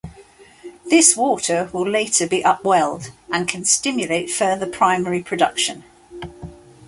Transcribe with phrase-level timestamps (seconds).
[0.89, 5.83] This water will later be upwelled and can stimulate further primary production.